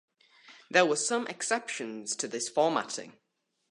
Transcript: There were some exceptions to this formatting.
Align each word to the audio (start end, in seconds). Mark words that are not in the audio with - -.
There 0.71 0.87
were 0.87 0.95
some 0.95 1.27
exceptions 1.27 2.15
to 2.15 2.27
this 2.27 2.49
formatting. 2.49 3.19